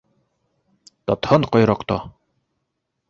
—Тотһон 1.11 1.47
ҡойроҡто! 1.57 1.99